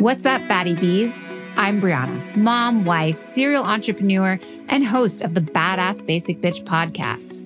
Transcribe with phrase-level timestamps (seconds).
[0.00, 1.12] What's up, Batty Bees?
[1.56, 4.38] I'm Brianna, mom, wife, serial entrepreneur,
[4.68, 7.42] and host of the Badass Basic Bitch podcast.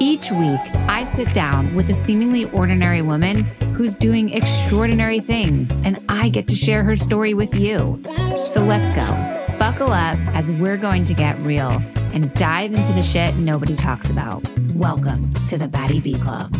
[0.00, 3.44] Each week, I sit down with a seemingly ordinary woman
[3.74, 8.02] who's doing extraordinary things, and I get to share her story with you.
[8.38, 9.58] So let's go.
[9.58, 11.72] Buckle up as we're going to get real
[12.14, 14.42] and dive into the shit nobody talks about.
[14.74, 16.56] Welcome to the Batty Bee Club.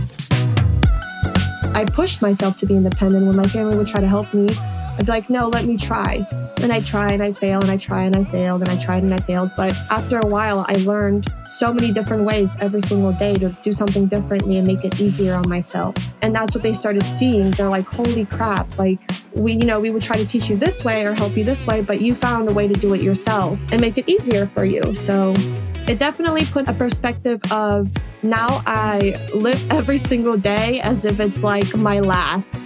[1.73, 4.51] I pushed myself to be independent when my family would try to help me.
[5.00, 6.27] I'd be like, no, let me try.
[6.60, 9.02] And I try and I fail and I try and I failed and I tried
[9.02, 9.50] and I failed.
[9.56, 13.73] But after a while, I learned so many different ways every single day to do
[13.73, 15.95] something differently and make it easier on myself.
[16.20, 17.50] And that's what they started seeing.
[17.52, 18.98] They're like, holy crap, like
[19.34, 21.66] we, you know, we would try to teach you this way or help you this
[21.66, 24.66] way, but you found a way to do it yourself and make it easier for
[24.66, 24.92] you.
[24.92, 25.32] So
[25.88, 27.90] it definitely put a perspective of
[28.23, 32.59] now I live every single day as if it's like my last.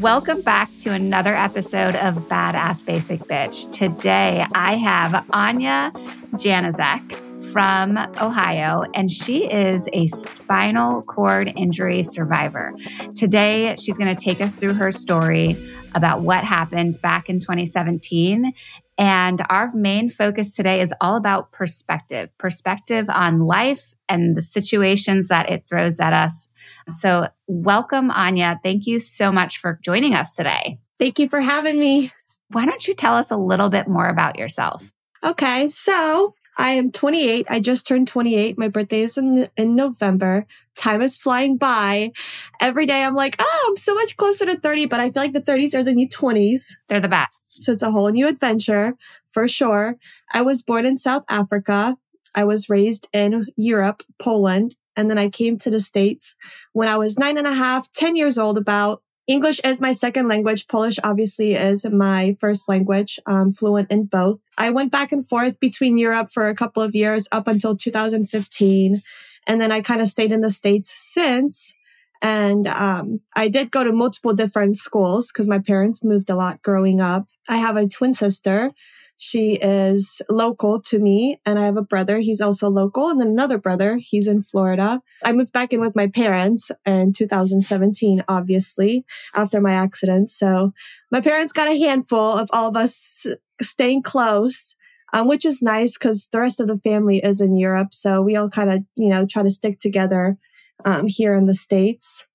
[0.00, 3.72] Welcome back to another episode of Badass Basic Bitch.
[3.72, 5.90] Today I have Ania
[6.32, 7.14] Janaszek
[7.50, 12.74] from Ohio, and she is a spinal cord injury survivor.
[13.14, 15.56] Today, she's going to take us through her story
[15.94, 18.52] about what happened back in 2017
[18.98, 25.28] and our main focus today is all about perspective perspective on life and the situations
[25.28, 26.48] that it throws at us.
[26.88, 28.58] So, welcome, Ania.
[28.62, 30.78] Thank you so much for joining us today.
[30.98, 32.10] Thank you for having me.
[32.50, 34.92] Why don't you tell us a little bit more about yourself?
[35.24, 37.46] Okay, so I am 28.
[37.50, 38.56] I just turned 28.
[38.58, 40.46] My birthday is in, in November.
[40.74, 42.12] Time is flying by.
[42.60, 45.32] Every day I'm like, oh, I'm so much closer to 30, but I feel like
[45.32, 46.74] the 30s are the new 20s.
[46.88, 47.64] They're the best.
[47.64, 48.94] So it's a whole new adventure
[49.32, 49.96] for sure.
[50.32, 51.96] I was born in South Africa.
[52.34, 54.76] I was raised in Europe, Poland.
[54.96, 56.36] And then I came to the States
[56.72, 59.02] when I was nine and a half, 10 years old about.
[59.26, 60.68] English is my second language.
[60.68, 63.18] Polish obviously is my first language.
[63.26, 64.38] I'm fluent in both.
[64.56, 69.02] I went back and forth between Europe for a couple of years up until 2015.
[69.48, 71.74] And then I kind of stayed in the States since.
[72.22, 76.62] And um, I did go to multiple different schools because my parents moved a lot
[76.62, 77.26] growing up.
[77.48, 78.70] I have a twin sister
[79.18, 82.18] she is local to me and I have a brother.
[82.18, 83.96] He's also local and then another brother.
[83.96, 85.00] He's in Florida.
[85.24, 90.28] I moved back in with my parents in 2017, obviously after my accident.
[90.28, 90.72] So
[91.10, 93.26] my parents got a handful of all of us
[93.60, 94.74] staying close.
[95.12, 97.94] Um, which is nice because the rest of the family is in Europe.
[97.94, 100.36] So we all kind of, you know, try to stick together
[100.84, 102.26] um, here in the States.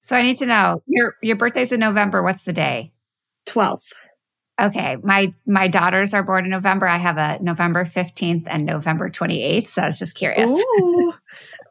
[0.00, 2.22] So I need to know your your birthday's in November.
[2.22, 2.90] What's the day?
[3.46, 3.94] 12th.
[4.60, 6.86] Okay, my my daughters are born in November.
[6.86, 10.50] I have a November 15th and November 28th, so I was just curious.
[10.50, 11.14] Ooh.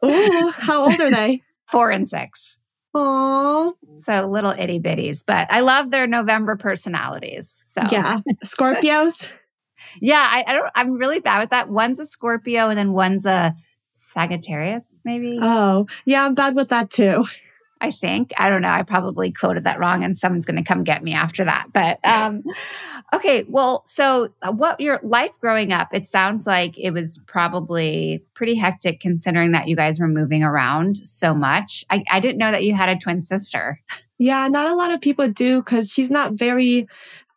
[0.04, 1.42] Ooh, how old are they?
[1.66, 2.58] 4 and 6.
[2.94, 3.72] Aww.
[3.94, 7.60] So little itty bitties, but I love their November personalities.
[7.64, 9.30] So Yeah, Scorpios.
[10.00, 11.68] yeah, I, I don't I'm really bad with that.
[11.68, 13.54] One's a Scorpio and then one's a
[13.92, 15.38] Sagittarius, maybe.
[15.42, 17.24] Oh, yeah, I'm bad with that too.
[17.80, 18.32] I think.
[18.38, 18.70] I don't know.
[18.70, 21.68] I probably quoted that wrong and someone's going to come get me after that.
[21.72, 22.42] But um,
[23.14, 28.24] okay, well, so uh, what your life growing up, it sounds like it was probably
[28.34, 31.84] pretty hectic considering that you guys were moving around so much.
[31.90, 33.80] I, I didn't know that you had a twin sister.
[34.18, 36.88] Yeah, not a lot of people do because she's not very.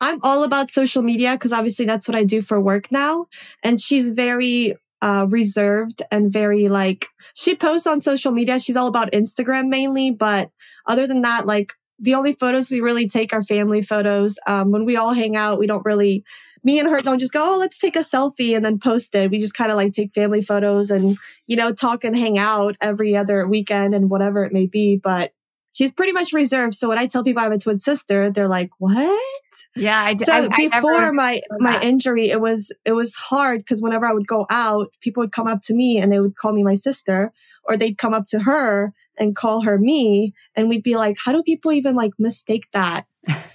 [0.04, 3.28] I'm all about social media because obviously that's what I do for work now.
[3.62, 8.60] And she's very uh, reserved and very like she posts on social media.
[8.60, 10.52] She's all about Instagram mainly, but
[10.86, 14.40] other than that, like the only photos we really take are family photos.
[14.48, 16.24] Um, when we all hang out, we don't really,
[16.64, 19.30] me and her don't just go, oh, let's take a selfie and then post it.
[19.30, 22.76] We just kind of like take family photos and, you know, talk and hang out
[22.82, 24.98] every other weekend and whatever it may be.
[24.98, 25.34] But
[25.72, 26.74] she's pretty much reserved.
[26.76, 29.22] So when I tell people I have a twin sister, they're like, "What?"
[29.76, 34.06] Yeah, I So I, before my my injury, it was it was hard because whenever
[34.06, 36.64] I would go out, people would come up to me and they would call me
[36.64, 37.32] my sister,
[37.64, 41.32] or they'd come up to her and call her me, and we'd be like, "How
[41.32, 43.06] do people even like mistake that?"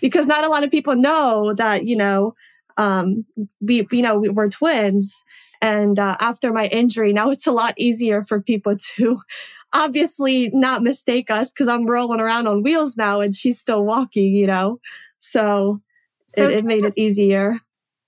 [0.00, 2.34] because not a lot of people know that you know
[2.76, 3.24] um,
[3.60, 5.24] we you know we, we're twins
[5.60, 9.18] and uh, after my injury now it's a lot easier for people to
[9.76, 14.32] obviously not mistake us because I'm rolling around on wheels now and she's still walking,
[14.32, 14.80] you know?
[15.20, 15.80] So,
[16.26, 17.58] so it, it made us, it easier.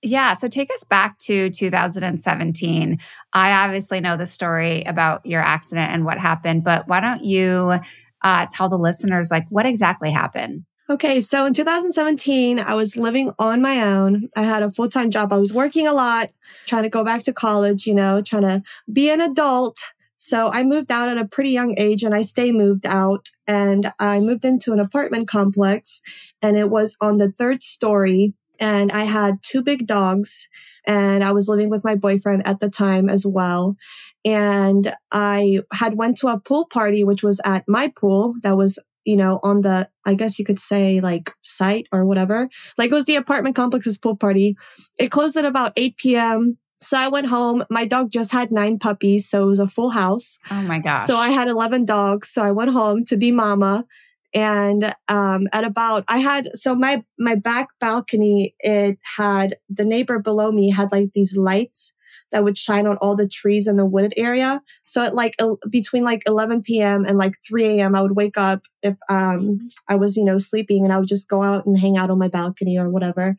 [0.01, 0.33] Yeah.
[0.33, 2.99] So take us back to 2017.
[3.33, 7.79] I obviously know the story about your accident and what happened, but why don't you
[8.21, 10.65] uh, tell the listeners, like, what exactly happened?
[10.89, 14.27] Okay, so in 2017, I was living on my own.
[14.35, 15.31] I had a full time job.
[15.31, 16.31] I was working a lot,
[16.65, 19.77] trying to go back to college, you know, trying to be an adult
[20.17, 23.91] So I moved out at a pretty young age and I stay moved out and
[23.99, 26.01] I moved into an apartment complex
[26.41, 30.49] and it was on the third story and I had two big dogs
[30.85, 33.77] and I was living with my boyfriend at the time as well.
[34.25, 38.77] And I had went to a pool party, which was at my pool that was
[39.09, 42.47] you know, on the, I guess you could say like site or whatever.
[42.77, 44.55] Like it was the apartment complex's pool party.
[44.99, 46.59] It closed at about 8 p.m.
[46.79, 47.63] So I went home.
[47.71, 50.37] My dog just had nine puppies, so it was a full house.
[50.51, 51.07] Oh my gosh.
[51.07, 52.29] So I had 11 dogs.
[52.29, 53.85] So I went home to be mama.
[54.31, 60.19] And um, at about, I had, so my, my back balcony, it had the neighbor
[60.19, 61.93] below me had like these lights
[62.31, 64.61] that would shine on all the trees in the wooded area.
[64.83, 65.35] So at like
[65.69, 67.05] between like 11 p.m.
[67.05, 70.83] and like 3 a.m., I would wake up if um, I was, you know, sleeping
[70.83, 73.35] and I would just go out and hang out on my balcony or whatever.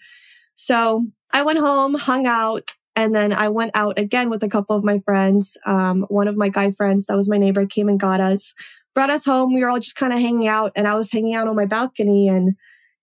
[0.56, 4.76] So I went home, hung out, and then I went out again with a couple
[4.76, 5.56] of my friends.
[5.64, 8.54] Um, one of my guy friends that was my neighbor came and got us,
[8.94, 9.54] brought us home.
[9.54, 11.66] We were all just kind of hanging out and I was hanging out on my
[11.66, 12.56] balcony and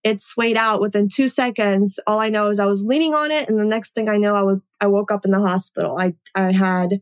[0.03, 1.99] it swayed out within two seconds.
[2.07, 3.49] All I know is I was leaning on it.
[3.49, 5.97] And the next thing I know, I woke up in the hospital.
[5.99, 7.01] I, I had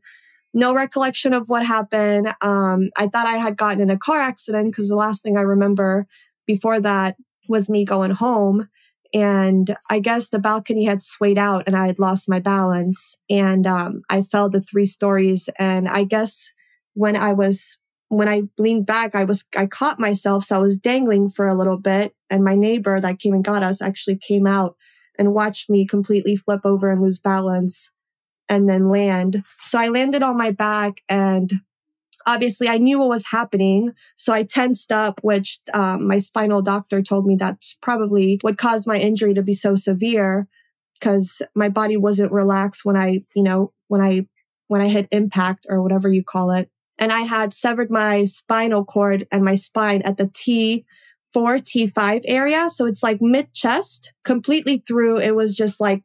[0.54, 2.34] no recollection of what happened.
[2.42, 5.42] Um, I thought I had gotten in a car accident because the last thing I
[5.42, 6.08] remember
[6.48, 7.18] before that
[7.50, 8.70] was me going home.
[9.14, 13.68] And I guess the balcony had swayed out and I had lost my balance and,
[13.68, 15.50] um, I fell to three stories.
[15.60, 16.52] And I guess
[16.94, 17.78] when I was
[18.10, 20.46] when I leaned back, I was, I caught myself.
[20.46, 22.14] So I was dangling for a little bit.
[22.30, 24.76] And my neighbor that came and got us actually came out
[25.18, 27.92] and watched me completely flip over and lose balance
[28.48, 29.44] and then land.
[29.60, 31.52] So I landed on my back and
[32.28, 33.94] obviously I knew what was happening.
[34.18, 38.88] So I tensed up, which um, my spinal doctor told me that's probably what caused
[38.88, 40.48] my injury to be so severe
[41.00, 44.28] because my body wasn't relaxed when I, you know, when I,
[44.68, 48.86] when I hit impact or whatever you call it and I had severed my spinal
[48.86, 50.84] cord and my spine at the T4,
[51.36, 52.70] T5 area.
[52.70, 55.20] So it's like mid chest, completely through.
[55.20, 56.04] It was just like,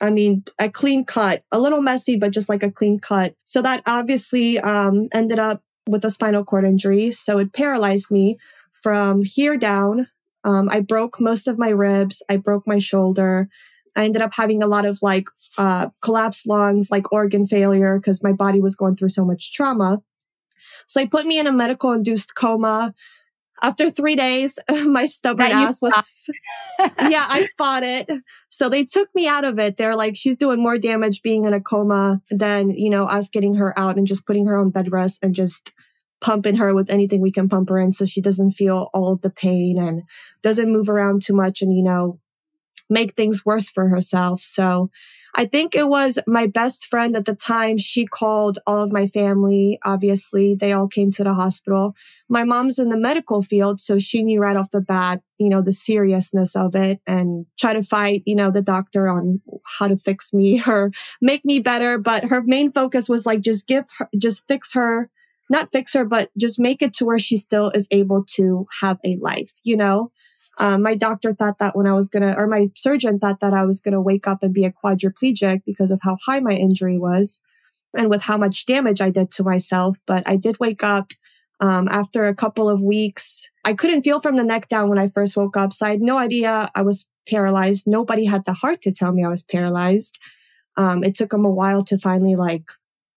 [0.00, 3.34] I mean, a clean cut, a little messy, but just like a clean cut.
[3.42, 7.10] So that obviously um, ended up with a spinal cord injury.
[7.10, 8.38] So it paralyzed me
[8.72, 10.06] from here down.
[10.44, 12.22] Um, I broke most of my ribs.
[12.28, 13.48] I broke my shoulder.
[13.96, 15.26] I ended up having a lot of like
[15.56, 20.00] uh, collapsed lungs, like organ failure, because my body was going through so much trauma.
[20.88, 22.94] So they put me in a medical induced coma.
[23.60, 25.92] After three days, my stubborn ass was,
[26.80, 28.08] yeah, I fought it.
[28.50, 29.76] So they took me out of it.
[29.76, 33.56] They're like, she's doing more damage being in a coma than, you know, us getting
[33.56, 35.74] her out and just putting her on bed rest and just
[36.20, 39.20] pumping her with anything we can pump her in so she doesn't feel all of
[39.20, 40.02] the pain and
[40.42, 42.18] doesn't move around too much and, you know,
[42.88, 44.40] make things worse for herself.
[44.42, 44.90] So
[45.34, 47.78] I think it was my best friend at the time.
[47.78, 49.78] She called all of my family.
[49.84, 51.94] Obviously, they all came to the hospital.
[52.28, 55.62] My mom's in the medical field, so she knew right off the bat, you know,
[55.62, 59.40] the seriousness of it and try to fight, you know, the doctor on
[59.78, 60.90] how to fix me or
[61.20, 61.98] make me better.
[61.98, 65.10] But her main focus was like, just give her, just fix her,
[65.50, 68.98] not fix her, but just make it to where she still is able to have
[69.04, 70.10] a life, you know?
[70.58, 73.64] Um, my doctor thought that when I was gonna, or my surgeon thought that I
[73.64, 77.40] was gonna wake up and be a quadriplegic because of how high my injury was
[77.96, 79.96] and with how much damage I did to myself.
[80.06, 81.12] But I did wake up
[81.60, 83.48] um, after a couple of weeks.
[83.64, 85.72] I couldn't feel from the neck down when I first woke up.
[85.72, 87.86] So I had no idea I was paralyzed.
[87.86, 90.18] Nobody had the heart to tell me I was paralyzed.
[90.76, 92.64] Um, it took them a while to finally like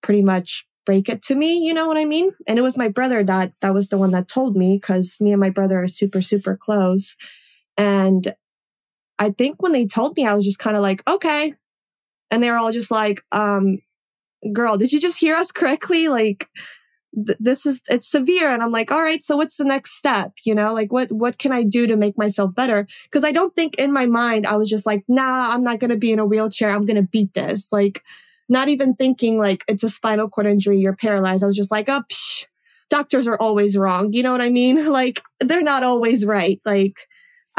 [0.02, 2.32] pretty much break it to me, you know what I mean?
[2.48, 5.32] And it was my brother that that was the one that told me cuz me
[5.32, 7.16] and my brother are super super close.
[7.82, 8.36] And
[9.20, 11.54] I think when they told me I was just kind of like, "Okay."
[12.32, 13.80] And they were all just like, um
[14.54, 16.08] girl, did you just hear us correctly?
[16.08, 16.48] Like
[17.16, 20.34] th- this is it's severe and I'm like, "All right, so what's the next step?"
[20.46, 22.88] You know, like what what can I do to make myself better?
[23.12, 25.92] Cuz I don't think in my mind I was just like, "Nah, I'm not going
[25.92, 26.70] to be in a wheelchair.
[26.72, 28.04] I'm going to beat this." Like
[28.50, 31.44] not even thinking like it's a spinal cord injury, you're paralyzed.
[31.44, 32.46] I was just like, oh, psh,
[32.90, 34.14] doctors are always wrong.
[34.14, 34.78] You know what I mean?
[34.92, 36.60] Like they're not always right.
[36.66, 36.98] Like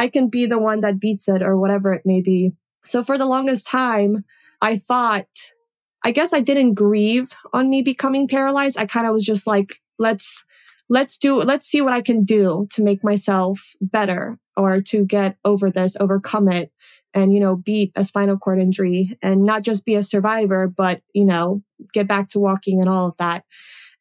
[0.02, 2.50] I can be the one that beats it or whatever it may be.
[2.82, 4.24] So for the longest time,
[4.60, 5.28] I thought,
[6.04, 8.76] I guess I didn't grieve on me becoming paralyzed.
[8.76, 10.42] I kind of was just like, let's,
[10.88, 15.36] let's do, let's see what I can do to make myself better or to get
[15.44, 16.72] over this, overcome it
[17.14, 21.00] and, you know, beat a spinal cord injury and not just be a survivor, but,
[21.14, 23.44] you know, get back to walking and all of that.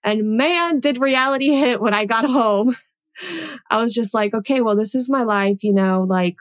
[0.03, 2.75] And man, did reality hit when I got home.
[3.69, 6.35] I was just like, okay, well, this is my life, you know, like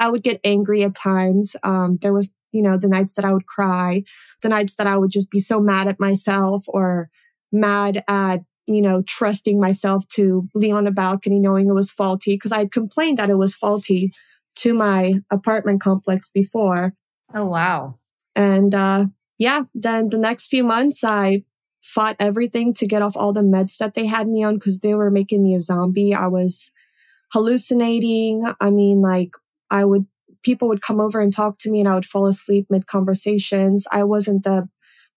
[0.00, 1.56] I would get angry at times.
[1.62, 4.02] Um, there was, you know, the nights that I would cry,
[4.42, 7.08] the nights that I would just be so mad at myself or
[7.50, 12.34] mad at, you know, trusting myself to be on a balcony knowing it was faulty
[12.34, 14.12] because I had complained that it was faulty
[14.56, 16.94] to my apartment complex before.
[17.34, 17.98] Oh, wow.
[18.34, 19.06] And uh,
[19.38, 21.44] yeah, then the next few months, I
[21.82, 24.94] fought everything to get off all the meds that they had me on because they
[24.94, 26.14] were making me a zombie.
[26.14, 26.70] I was
[27.32, 28.44] hallucinating.
[28.60, 29.32] I mean, like,
[29.70, 30.06] I would,
[30.42, 33.86] people would come over and talk to me and I would fall asleep mid conversations.
[33.90, 34.68] I wasn't the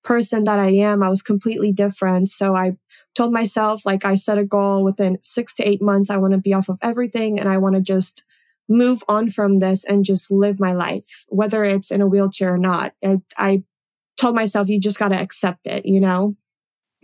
[0.04, 1.04] person that I am.
[1.04, 2.30] I was completely different.
[2.30, 2.78] So I
[3.16, 6.40] told myself, like, I set a goal within six to eight months, I want to
[6.40, 8.24] be off of everything and I want to just
[8.68, 12.58] move on from this and just live my life, whether it's in a wheelchair or
[12.58, 12.94] not.
[13.04, 13.64] I, I
[14.18, 16.36] told myself, you just got to accept it, you know?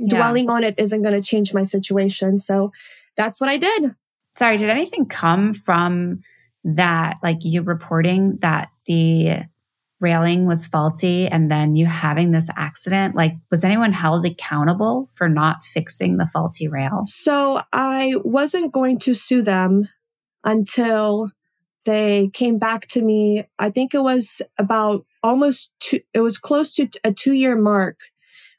[0.01, 0.17] Yeah.
[0.17, 2.37] Dwelling on it isn't going to change my situation.
[2.37, 2.71] So
[3.15, 3.95] that's what I did.
[4.35, 6.21] Sorry, did anything come from
[6.63, 9.43] that, like you reporting that the
[9.99, 13.15] railing was faulty and then you having this accident?
[13.15, 17.03] Like, was anyone held accountable for not fixing the faulty rail?
[17.05, 19.87] So I wasn't going to sue them
[20.43, 21.31] until
[21.85, 23.43] they came back to me.
[23.59, 27.99] I think it was about almost two, it was close to a two year mark.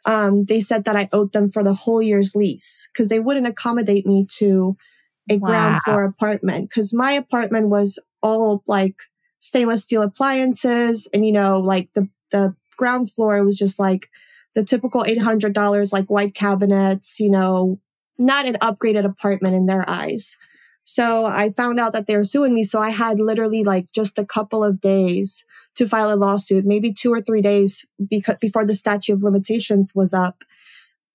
[0.04, 3.46] Um, they said that I owed them for the whole year's lease because they wouldn't
[3.46, 4.76] accommodate me to
[5.30, 5.48] a wow.
[5.48, 8.96] ground floor apartment because my apartment was all like
[9.38, 14.08] stainless steel appliances and, you know, like the, the ground floor was just like
[14.54, 17.78] the typical $800, like white cabinets, you know,
[18.18, 20.36] not an upgraded apartment in their eyes.
[20.84, 22.64] So I found out that they were suing me.
[22.64, 25.44] So I had literally like just a couple of days
[25.76, 29.92] to file a lawsuit, maybe two or three days because before the statute of limitations
[29.94, 30.42] was up.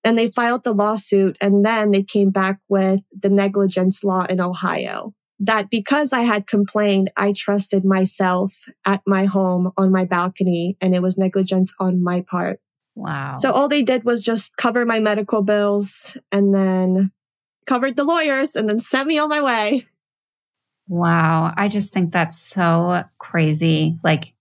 [0.03, 4.39] And they filed the lawsuit and then they came back with the negligence law in
[4.39, 10.77] Ohio that because I had complained, I trusted myself at my home on my balcony
[10.81, 12.59] and it was negligence on my part.
[12.95, 13.35] Wow.
[13.37, 17.11] So all they did was just cover my medical bills and then
[17.67, 19.85] covered the lawyers and then sent me on my way.
[20.87, 21.53] Wow.
[21.55, 23.99] I just think that's so crazy.
[24.03, 24.33] Like,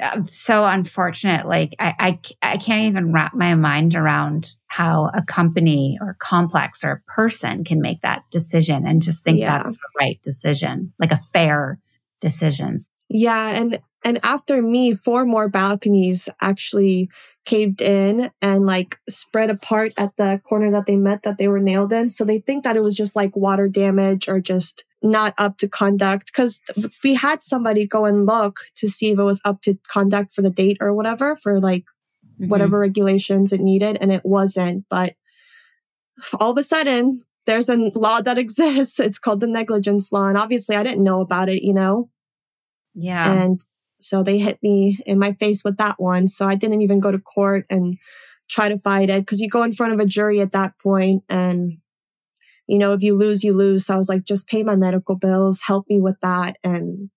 [0.00, 1.46] Uh, so unfortunate.
[1.46, 6.82] Like, I, I, I can't even wrap my mind around how a company or complex
[6.82, 9.58] or a person can make that decision and just think yeah.
[9.58, 11.78] that's the right decision, like a fair
[12.20, 12.76] decision.
[13.08, 13.50] Yeah.
[13.50, 17.08] And and after me, four more balconies actually
[17.46, 21.58] caved in and like spread apart at the corner that they met that they were
[21.58, 22.10] nailed in.
[22.10, 25.68] So they think that it was just like water damage or just not up to
[25.68, 26.32] conduct.
[26.34, 26.60] Cause
[27.02, 30.42] we had somebody go and look to see if it was up to conduct for
[30.42, 31.84] the date or whatever for like
[32.38, 32.48] mm-hmm.
[32.48, 33.96] whatever regulations it needed.
[34.00, 34.84] And it wasn't.
[34.90, 35.14] But
[36.38, 39.00] all of a sudden, there's a law that exists.
[39.00, 40.28] It's called the negligence law.
[40.28, 42.10] And obviously I didn't know about it, you know?
[42.94, 43.32] Yeah.
[43.32, 43.60] And
[44.04, 46.28] so they hit me in my face with that one.
[46.28, 47.96] So I didn't even go to court and
[48.48, 51.22] try to fight it because you go in front of a jury at that point
[51.28, 51.78] and
[52.66, 55.14] you know if you lose you lose so i was like just pay my medical
[55.14, 57.10] bills help me with that and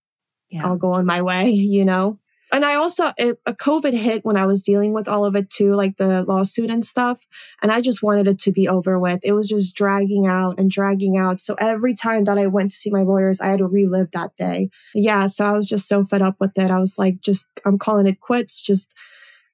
[0.49, 0.65] yeah.
[0.65, 2.19] i'll go on my way you know
[2.51, 5.49] and I also, it, a COVID hit when I was dealing with all of it
[5.49, 7.19] too, like the lawsuit and stuff.
[7.61, 9.19] And I just wanted it to be over with.
[9.23, 11.41] It was just dragging out and dragging out.
[11.41, 14.31] So every time that I went to see my lawyers, I had to relive that
[14.37, 14.69] day.
[14.95, 15.27] Yeah.
[15.27, 16.71] So I was just so fed up with it.
[16.71, 18.61] I was like, just, I'm calling it quits.
[18.61, 18.93] Just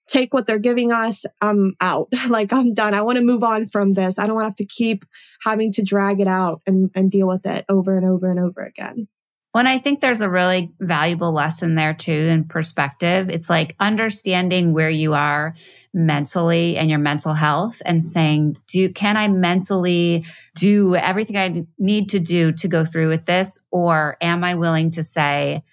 [0.08, 1.26] take what they're giving us.
[1.42, 2.10] I'm out.
[2.30, 2.94] like I'm done.
[2.94, 4.20] I want to move on from this.
[4.20, 5.06] I don't want to have to keep
[5.44, 8.62] having to drag it out and, and deal with it over and over and over
[8.62, 9.08] again.
[9.54, 13.30] When I think there's a really valuable lesson there too in perspective.
[13.30, 15.54] It's like understanding where you are
[15.94, 22.10] mentally and your mental health and saying, do can I mentally do everything I need
[22.10, 23.60] to do to go through with this?
[23.70, 25.64] Or am I willing to say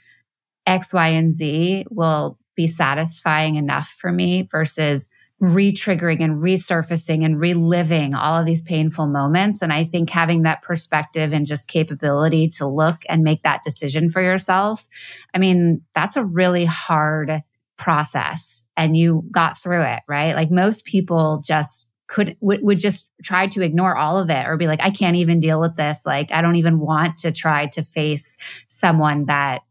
[0.67, 5.09] X, Y, and Z will be satisfying enough for me versus
[5.41, 9.63] re-triggering and resurfacing and reliving all of these painful moments.
[9.63, 14.11] And i think having that perspective and just capability to look and make that decision
[14.11, 14.89] for yourself
[15.35, 17.43] i mean that's a really hard
[17.77, 20.35] process and you got through it right?
[20.35, 24.57] Like most people just could would, would just try to ignore all of it or
[24.57, 26.05] be like i can't even deal with this.
[26.05, 28.37] Like i don't even want to try to face
[28.69, 29.63] someone that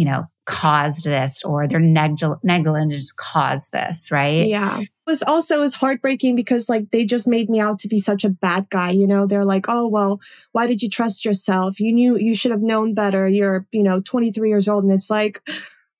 [0.00, 4.48] you know caused this or their negligence caused this, right?
[4.48, 4.80] Yeah.
[4.80, 8.00] It was also it was heartbreaking because like they just made me out to be
[8.00, 9.26] such a bad guy, you know.
[9.26, 10.20] They're like, "Oh, well,
[10.52, 11.78] why did you trust yourself?
[11.78, 13.28] You knew you should have known better.
[13.28, 15.40] You're, you know, 23 years old." And it's like,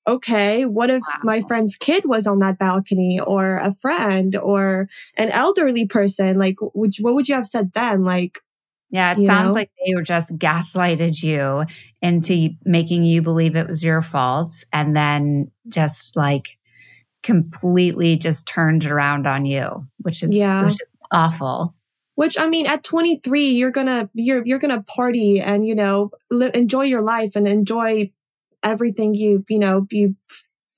[0.07, 1.21] "Okay, what if wow.
[1.23, 6.37] my friend's kid was on that balcony or a friend or an elderly person?
[6.37, 8.03] Like, would, what would you have said then?
[8.03, 8.39] Like,
[8.91, 9.53] yeah, it sounds know?
[9.53, 11.63] like they were just gaslighted you
[12.01, 16.57] into making you believe it was your fault and then just like
[17.23, 20.65] completely just turned around on you, which is, yeah.
[20.65, 21.73] which is awful.
[22.15, 26.51] Which I mean, at 23, you're gonna you're you're gonna party and you know li-
[26.53, 28.11] enjoy your life and enjoy
[28.63, 30.15] everything you you know you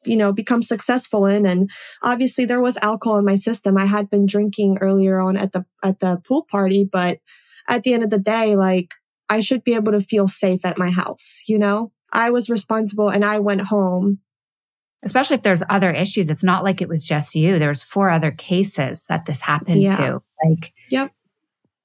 [0.05, 1.69] you know become successful in and
[2.01, 5.65] obviously there was alcohol in my system i had been drinking earlier on at the
[5.83, 7.19] at the pool party but
[7.67, 8.93] at the end of the day like
[9.29, 13.09] i should be able to feel safe at my house you know i was responsible
[13.09, 14.19] and i went home
[15.03, 18.31] especially if there's other issues it's not like it was just you there's four other
[18.31, 19.97] cases that this happened yeah.
[19.97, 21.11] to like yep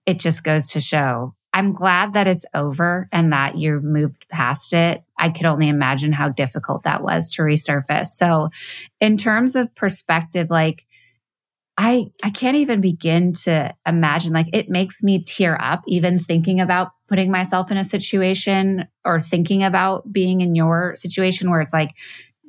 [0.07, 4.73] it just goes to show I'm glad that it's over and that you've moved past
[4.73, 5.03] it.
[5.17, 8.09] I could only imagine how difficult that was to resurface.
[8.09, 8.51] So,
[9.01, 10.87] in terms of perspective, like,
[11.81, 16.59] I, I can't even begin to imagine like it makes me tear up even thinking
[16.61, 21.73] about putting myself in a situation or thinking about being in your situation where it's
[21.73, 21.97] like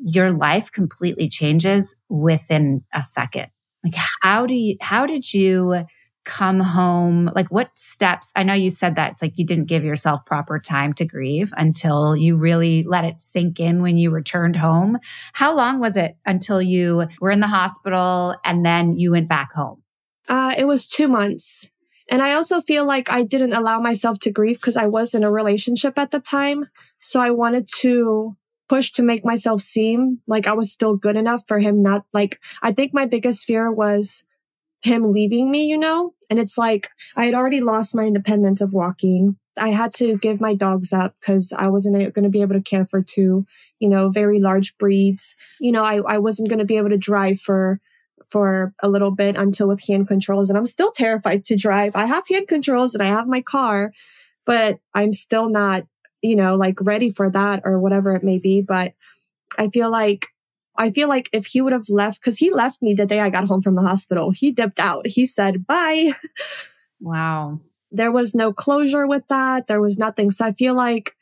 [0.01, 3.47] your life completely changes within a second.
[3.83, 3.93] Like
[4.23, 5.85] how do you how did you
[6.29, 7.31] come home?
[7.33, 8.31] Like, what steps?
[8.35, 11.51] I know you said that it's like you didn't give yourself proper time to grieve
[11.57, 14.99] until you really let it sink in when you returned home.
[15.33, 19.51] How long was it until you were in the hospital and then you went back
[19.51, 19.81] home?
[20.27, 21.67] Uh, it was two months.
[22.11, 25.23] And I also feel like I didn't allow myself to grieve because I was in
[25.23, 26.67] a relationship at the time.
[27.01, 31.43] So I wanted to push to make myself seem like I was still good enough
[31.47, 34.23] for him not like I think my biggest fear was
[34.81, 36.13] him leaving me, you know?
[36.29, 39.37] And it's like I had already lost my independence of walking.
[39.57, 42.61] I had to give my dogs up because I wasn't going to be able to
[42.61, 43.45] care for two,
[43.79, 45.35] you know, very large breeds.
[45.59, 47.81] You know, I, I wasn't going to be able to drive for
[48.29, 50.49] for a little bit until with hand controls.
[50.49, 51.95] And I'm still terrified to drive.
[51.95, 53.91] I have hand controls and I have my car,
[54.45, 55.87] but I'm still not,
[56.21, 58.61] you know, like ready for that or whatever it may be.
[58.61, 58.93] But
[59.57, 60.27] I feel like
[60.79, 63.29] I feel like if he would have left, because he left me the day I
[63.29, 65.05] got home from the hospital, he dipped out.
[65.05, 66.13] He said, bye.
[67.01, 67.59] Wow.
[67.91, 69.67] There was no closure with that.
[69.67, 70.31] There was nothing.
[70.31, 71.15] So I feel like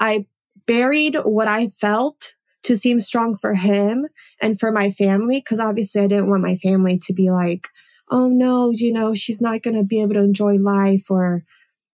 [0.00, 0.26] I
[0.66, 4.08] buried what I felt to seem strong for him
[4.42, 5.40] and for my family.
[5.40, 7.68] Cause obviously I didn't want my family to be like,
[8.10, 11.44] oh no, you know, she's not going to be able to enjoy life or,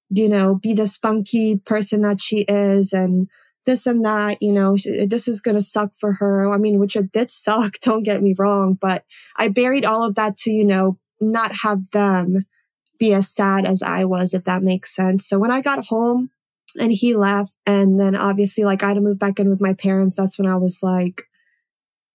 [0.08, 2.92] you know, be the spunky person that she is.
[2.92, 3.28] And
[3.66, 6.52] this and that, you know, uh, this is going to suck for her.
[6.52, 9.04] I mean, which it did suck, don't get me wrong, but
[9.36, 12.46] I buried all of that to, you know, not have them
[12.98, 15.26] be as sad as I was, if that makes sense.
[15.26, 16.30] So when I got home
[16.78, 19.74] and he left, and then obviously, like, I had to move back in with my
[19.74, 21.24] parents, that's when I was like,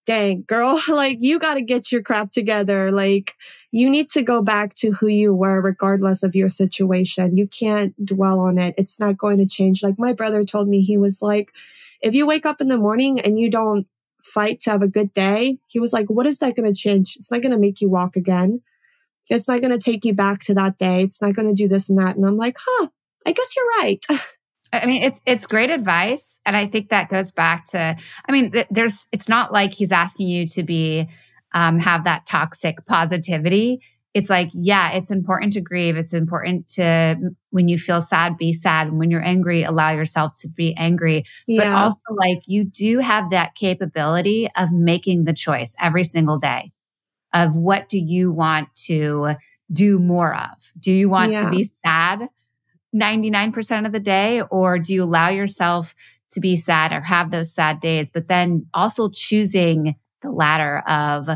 [0.06, 2.92] dang, girl, like you got to get your crap together.
[2.92, 3.36] Like
[3.72, 7.38] you need to go back to who you were, regardless of your situation.
[7.38, 8.76] You can't dwell on it.
[8.78, 9.84] It's not going to change.
[9.84, 11.52] Like my brother told me, he was like,
[12.02, 13.88] if you wake up in the morning and you don't
[14.22, 17.16] fight to have a good day, he was like, what is that going to change?
[17.16, 18.62] It's not going to make you walk again.
[19.30, 21.02] It's not going to take you back to that day.
[21.02, 22.16] It's not going to do this and that.
[22.16, 22.88] And I'm like, huh,
[23.26, 24.06] I guess you're right.
[24.84, 27.96] I mean, it's it's great advice, and I think that goes back to.
[28.28, 29.08] I mean, th- there's.
[29.12, 31.10] It's not like he's asking you to be
[31.54, 33.82] um, have that toxic positivity.
[34.14, 35.98] It's like, yeah, it's important to grieve.
[35.98, 37.18] It's important to
[37.50, 38.88] when you feel sad, be sad.
[38.88, 41.26] And when you're angry, allow yourself to be angry.
[41.48, 41.64] Yeah.
[41.64, 46.72] But also, like, you do have that capability of making the choice every single day
[47.34, 49.36] of what do you want to
[49.72, 50.72] do more of.
[50.80, 51.44] Do you want yeah.
[51.44, 52.30] to be sad?
[52.96, 54.42] 99% of the day?
[54.42, 55.94] Or do you allow yourself
[56.32, 61.30] to be sad or have those sad days, but then also choosing the latter of,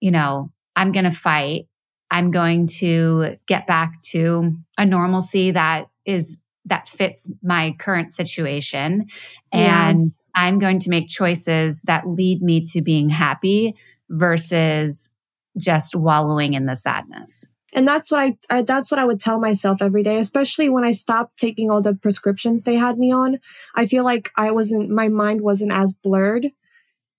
[0.00, 1.66] you know, I'm going to fight.
[2.10, 9.06] I'm going to get back to a normalcy that is that fits my current situation.
[9.52, 9.90] Yeah.
[9.90, 13.74] And I'm going to make choices that lead me to being happy
[14.08, 15.10] versus
[15.58, 19.40] just wallowing in the sadness and that's what I, I, that's what I would tell
[19.40, 23.40] myself every day, especially when I stopped taking all the prescriptions they had me on.
[23.74, 26.50] I feel like I wasn't my mind wasn't as blurred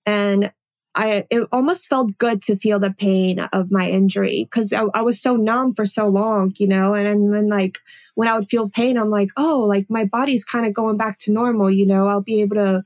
[0.06, 0.52] and
[0.96, 5.02] I it almost felt good to feel the pain of my injury because I, I,
[5.02, 6.94] was so numb for so long, you know.
[6.94, 7.80] And, and then like
[8.16, 11.20] when I would feel pain, I'm like, oh, like my body's kind of going back
[11.20, 12.08] to normal, you know.
[12.08, 12.86] I'll be able to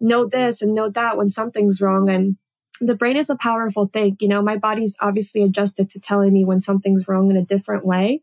[0.00, 2.08] know this and know that when something's wrong.
[2.08, 2.36] And
[2.80, 4.16] the brain is a powerful thing.
[4.20, 7.84] You know, my body's obviously adjusted to telling me when something's wrong in a different
[7.84, 8.22] way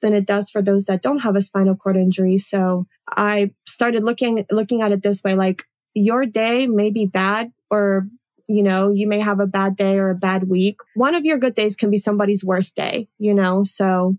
[0.00, 2.38] than it does for those that don't have a spinal cord injury.
[2.38, 5.64] So I started looking looking at it this way like
[5.94, 8.08] your day may be bad or
[8.48, 10.78] you know, you may have a bad day or a bad week.
[10.94, 13.64] One of your good days can be somebody's worst day, you know?
[13.64, 14.16] So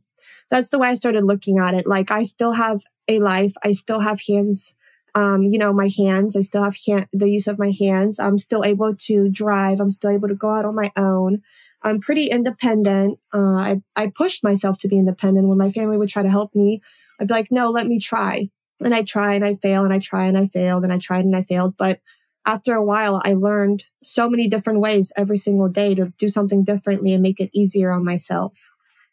[0.50, 1.88] that's the way I started looking at it.
[1.88, 3.54] Like I still have a life.
[3.64, 4.76] I still have hands
[5.18, 6.36] um, you know, my hands.
[6.36, 8.20] I still have hand, the use of my hands.
[8.20, 9.80] I'm still able to drive.
[9.80, 11.42] I'm still able to go out on my own.
[11.82, 13.18] I'm pretty independent.
[13.34, 15.48] Uh, I, I pushed myself to be independent.
[15.48, 16.84] When my family would try to help me,
[17.20, 18.52] I'd be like, no, let me try.
[18.80, 21.26] And I try and I fail and I try and I failed and I tried
[21.26, 21.76] and I failed.
[21.78, 22.00] But
[22.46, 26.64] after a while, I learned so many different ways every single day to do something
[26.64, 28.70] differently and make it easier on myself.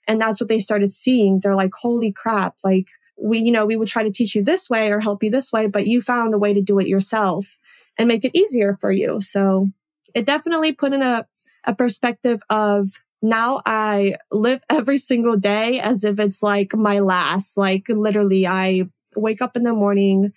[0.06, 1.40] And that's what they started seeing.
[1.40, 2.56] They're like, holy crap.
[2.62, 5.30] Like we, you know, we would try to teach you this way or help you
[5.30, 7.56] this way, but you found a way to do it yourself
[7.98, 9.20] and make it easier for you.
[9.20, 9.68] So
[10.14, 11.26] it definitely put in a,
[11.64, 12.88] a perspective of
[13.22, 17.56] now I live every single day as if it's like my last.
[17.56, 18.84] Like literally, I
[19.16, 20.32] wake up in the morning.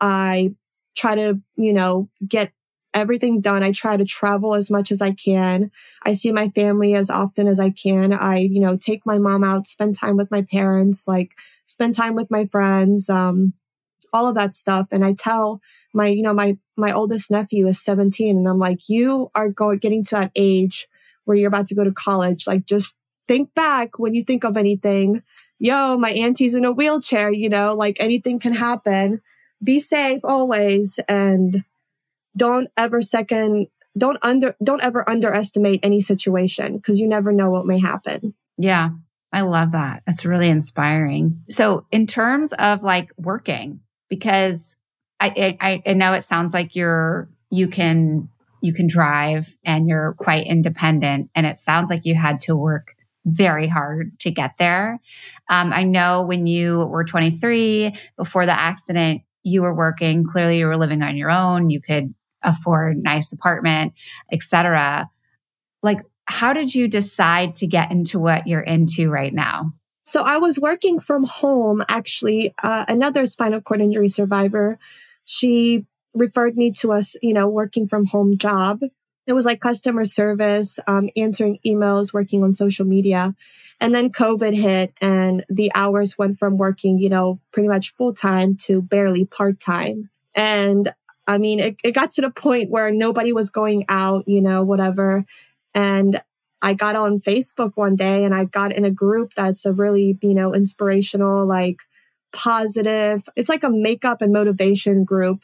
[0.00, 0.54] I
[0.96, 2.52] try to, you know, get
[2.94, 3.62] everything done.
[3.62, 5.70] I try to travel as much as I can.
[6.04, 8.12] I see my family as often as I can.
[8.12, 11.32] I, you know, take my mom out, spend time with my parents, like
[11.66, 13.54] spend time with my friends, um,
[14.12, 14.88] all of that stuff.
[14.92, 15.60] And I tell
[15.94, 19.78] my, you know, my, my oldest nephew is 17 and I'm like, you are going,
[19.78, 20.86] getting to that age
[21.24, 22.46] where you're about to go to college.
[22.46, 22.94] Like just
[23.28, 25.22] think back when you think of anything.
[25.58, 29.20] Yo, my auntie's in a wheelchair, you know, like anything can happen.
[29.62, 30.98] Be safe always.
[31.08, 31.64] And
[32.36, 37.66] don't ever second don't under don't ever underestimate any situation because you never know what
[37.66, 38.34] may happen.
[38.56, 38.90] Yeah.
[39.32, 40.02] I love that.
[40.06, 41.42] That's really inspiring.
[41.48, 44.76] So, in terms of like working, because
[45.18, 48.28] I, I, I know it sounds like you're you can
[48.60, 52.94] you can drive and you're quite independent, and it sounds like you had to work
[53.24, 55.00] very hard to get there.
[55.48, 60.24] Um, I know when you were 23 before the accident, you were working.
[60.24, 61.70] Clearly, you were living on your own.
[61.70, 63.94] You could afford nice apartment,
[64.30, 65.08] etc.
[65.82, 69.72] Like, how did you decide to get into what you're into right now?
[70.04, 71.82] So I was working from home.
[71.88, 74.78] Actually, uh, another spinal cord injury survivor,
[75.24, 78.80] she referred me to us, you know, working from home job.
[79.26, 83.34] It was like customer service, um, answering emails, working on social media.
[83.80, 88.12] And then COVID hit and the hours went from working, you know, pretty much full
[88.12, 90.10] time to barely part time.
[90.34, 90.92] And
[91.26, 94.62] I mean, it, it got to the point where nobody was going out, you know,
[94.62, 95.24] whatever.
[95.74, 96.20] And
[96.60, 100.18] I got on Facebook one day and I got in a group that's a really,
[100.22, 101.82] you know, inspirational, like
[102.32, 103.28] positive.
[103.36, 105.42] It's like a makeup and motivation group.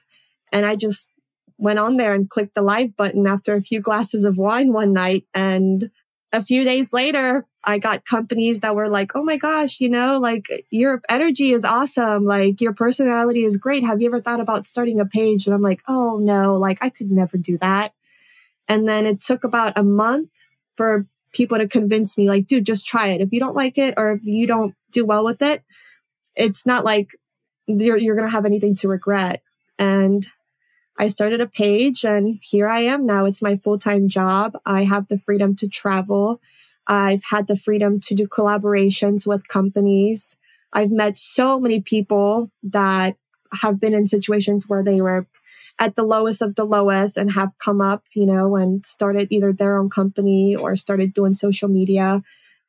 [0.53, 1.11] And I just
[1.59, 4.93] went on there and clicked the live button after a few glasses of wine one
[4.93, 5.25] night.
[5.35, 5.91] And
[6.33, 10.19] a few days later, I got companies that were like, oh my gosh, you know,
[10.19, 12.25] like your energy is awesome.
[12.25, 13.85] Like your personality is great.
[13.85, 15.47] Have you ever thought about starting a page?
[15.47, 17.93] And I'm like, oh no, like I could never do that.
[18.69, 20.31] And then it took about a month
[20.77, 23.21] for people to convince me, like, dude, just try it.
[23.21, 25.63] If you don't like it or if you don't do well with it,
[26.37, 27.11] it's not like
[27.67, 29.43] you're, you're going to have anything to regret.
[29.79, 30.27] And
[30.99, 33.25] I started a page and here I am now.
[33.25, 34.59] It's my full time job.
[34.67, 36.41] I have the freedom to travel.
[36.89, 40.37] I've had the freedom to do collaborations with companies.
[40.73, 43.17] I've met so many people that
[43.63, 45.27] have been in situations where they were
[45.79, 49.53] at the lowest of the lowest and have come up, you know, and started either
[49.53, 52.23] their own company or started doing social media.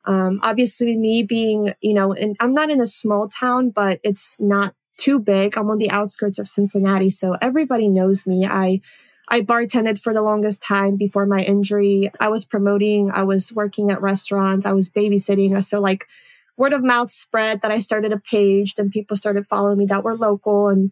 [0.05, 4.35] Um, obviously, me being, you know, and I'm not in a small town, but it's
[4.39, 5.57] not too big.
[5.57, 8.45] I'm on the outskirts of Cincinnati, so everybody knows me.
[8.45, 8.81] I
[9.27, 12.09] I bartended for the longest time before my injury.
[12.19, 15.63] I was promoting, I was working at restaurants, I was babysitting.
[15.63, 16.07] So like
[16.57, 20.03] word of mouth spread that I started a page and people started following me that
[20.03, 20.91] were local and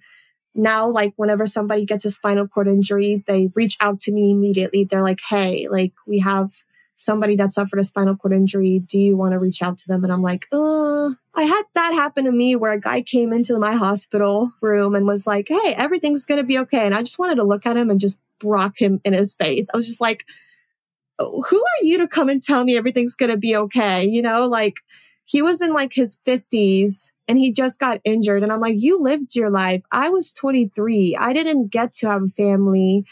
[0.56, 4.84] now like whenever somebody gets a spinal cord injury, they reach out to me immediately.
[4.86, 6.52] They're like, "Hey, like we have
[6.98, 8.80] somebody that suffered a spinal cord injury.
[8.80, 10.04] Do you want to reach out to them?
[10.04, 10.58] And I'm like, uh,
[11.38, 15.06] I had that happen to me where a guy came into my hospital room and
[15.06, 16.86] was like, Hey, everything's going to be okay.
[16.86, 19.70] And I just wanted to look at him and just rock him in his face.
[19.72, 20.26] I was just like,
[21.20, 24.08] oh, who are you to come and tell me everything's going to be okay?
[24.08, 24.82] You know, like
[25.26, 28.42] he was in like his 50s and he just got injured.
[28.44, 29.84] And I'm like, you lived your life.
[29.92, 31.18] I was 23.
[31.20, 33.06] I didn't get to have a family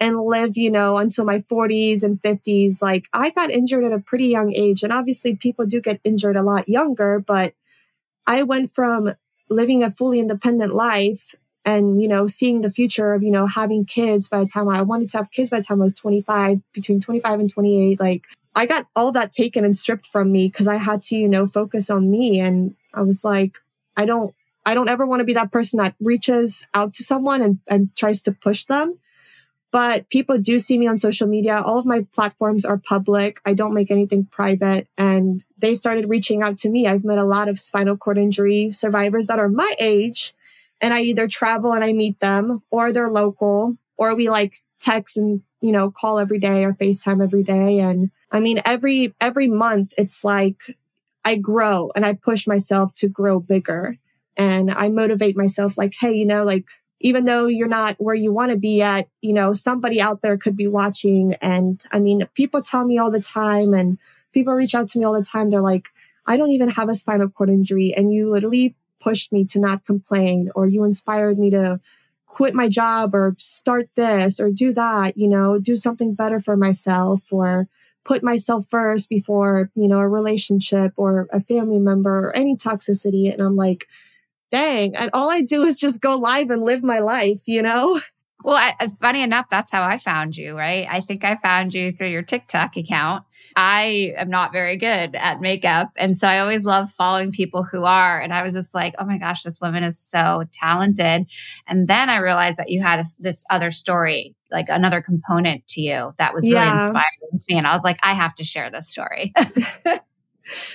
[0.00, 2.80] and live, you know, until my 40s and 50s.
[2.80, 4.82] Like I got injured at a pretty young age.
[4.82, 7.54] And obviously people do get injured a lot younger, but
[8.28, 9.14] I went from
[9.48, 13.86] living a fully independent life and, you know, seeing the future of, you know, having
[13.86, 16.60] kids by the time I wanted to have kids by the time I was 25,
[16.74, 17.98] between 25 and 28.
[17.98, 21.26] Like I got all that taken and stripped from me because I had to, you
[21.26, 22.38] know, focus on me.
[22.38, 23.56] And I was like,
[23.96, 24.34] I don't,
[24.66, 27.96] I don't ever want to be that person that reaches out to someone and, and
[27.96, 28.98] tries to push them
[29.70, 31.60] but people do see me on social media.
[31.64, 33.40] All of my platforms are public.
[33.44, 34.88] I don't make anything private.
[34.96, 36.86] And they started reaching out to me.
[36.86, 40.34] I've met a lot of spinal cord injury survivors that are my age.
[40.80, 45.16] And I either travel and I meet them or they're local or we like text
[45.16, 47.80] and, you know, call every day or FaceTime every day.
[47.80, 50.76] And I mean, every, every month it's like
[51.24, 53.98] I grow and I push myself to grow bigger
[54.36, 56.66] and I motivate myself like, Hey, you know, like
[57.00, 60.36] even though you're not where you want to be at, you know, somebody out there
[60.36, 61.34] could be watching.
[61.34, 63.98] And I mean, people tell me all the time and
[64.32, 65.50] people reach out to me all the time.
[65.50, 65.88] They're like,
[66.26, 67.94] I don't even have a spinal cord injury.
[67.96, 71.80] And you literally pushed me to not complain or you inspired me to
[72.26, 76.56] quit my job or start this or do that, you know, do something better for
[76.56, 77.68] myself or
[78.04, 83.32] put myself first before, you know, a relationship or a family member or any toxicity.
[83.32, 83.86] And I'm like,
[84.50, 88.00] dang, and all I do is just go live and live my life, you know?
[88.44, 90.86] Well, I, uh, funny enough, that's how I found you, right?
[90.88, 93.24] I think I found you through your TikTok account.
[93.56, 95.88] I am not very good at makeup.
[95.96, 98.20] And so I always love following people who are.
[98.20, 101.26] And I was just like, oh my gosh, this woman is so talented.
[101.66, 105.80] And then I realized that you had a, this other story, like another component to
[105.80, 106.76] you that was really yeah.
[106.76, 107.58] inspiring to me.
[107.58, 109.32] And I was like, I have to share this story.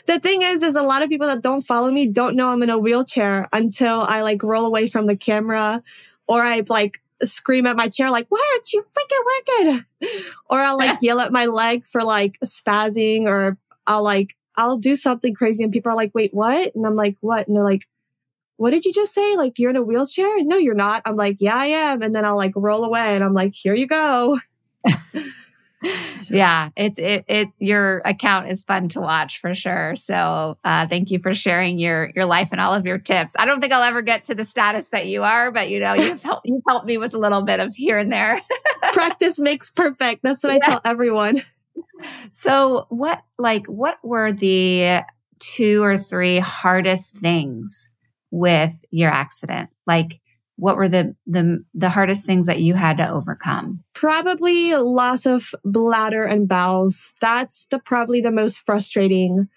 [0.06, 2.64] the thing is, is a lot of people that don't follow me don't know I'm
[2.64, 5.84] in a wheelchair until I like roll away from the camera
[6.28, 9.86] or I like scream at my chair like, why aren't you freaking working?
[10.50, 13.58] Or I'll like yell at my leg for like spazzing or
[13.88, 16.76] I'll like, I'll do something crazy and people are like, wait, what?
[16.76, 17.48] And I'm like, what?
[17.48, 17.88] And they're like,
[18.58, 19.36] what did you just say?
[19.36, 20.44] Like, you're in a wheelchair?
[20.44, 21.02] No, you're not.
[21.06, 22.02] I'm like, yeah, I am.
[22.02, 24.40] And then I'll like roll away and I'm like, here you go.
[26.30, 29.96] yeah, it's it it your account is fun to watch for sure.
[29.96, 33.36] So uh, thank you for sharing your your life and all of your tips.
[33.38, 35.94] I don't think I'll ever get to the status that you are, but you know
[35.94, 38.40] you've helped you've helped me with a little bit of here and there.
[38.94, 40.24] Practice makes perfect.
[40.24, 40.60] That's what yeah.
[40.64, 41.42] I tell everyone.
[42.32, 45.02] So what like what were the
[45.40, 47.90] two or three hardest things
[48.32, 49.70] with your accident?
[49.86, 50.20] Like
[50.64, 53.84] what were the the the hardest things that you had to overcome?
[53.94, 57.14] Probably loss of bladder and bowels.
[57.20, 59.50] That's the probably the most frustrating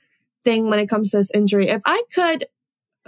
[0.45, 1.69] thing when it comes to this injury.
[1.69, 2.47] If i could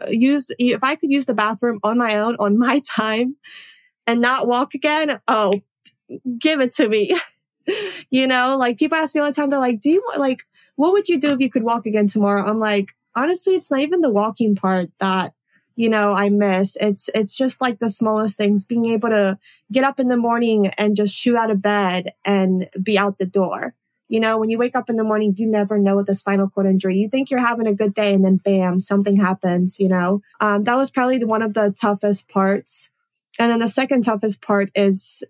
[0.00, 3.34] uh, use if i could use the bathroom on my own on my time
[4.06, 5.60] and not walk again oh
[6.38, 7.18] give it to me.
[8.08, 10.94] You know like people ask me all the time they're like do you like what
[10.94, 12.48] would you do if you could walk again tomorrow?
[12.48, 15.34] I'm like honestly it's not even the walking part that
[15.78, 16.76] you know, I miss.
[16.80, 19.38] It's, it's just like the smallest things, being able to
[19.70, 23.26] get up in the morning and just shoot out of bed and be out the
[23.26, 23.76] door.
[24.08, 26.50] You know, when you wake up in the morning, you never know with a spinal
[26.50, 26.96] cord injury.
[26.96, 30.20] You think you're having a good day and then bam, something happens, you know?
[30.40, 32.90] Um, that was probably the, one of the toughest parts.
[33.38, 35.22] And then the second toughest part is,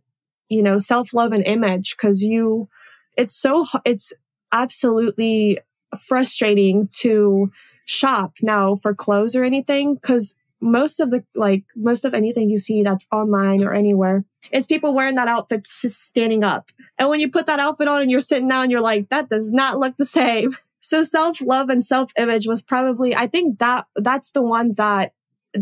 [0.49, 2.71] you know, self love and image because you,
[3.19, 4.15] it's so, it's
[4.51, 5.59] absolutely
[6.07, 7.51] frustrating to
[7.85, 12.59] shop now for clothes or anything because most of the like most of anything you
[12.59, 16.71] see that's online or anywhere it's people wearing that outfit standing up.
[16.99, 19.51] And when you put that outfit on and you're sitting down you're like that does
[19.51, 20.57] not look the same.
[20.81, 25.13] So self love and self image was probably i think that that's the one that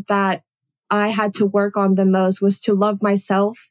[0.07, 0.45] that
[0.89, 3.71] i had to work on the most was to love myself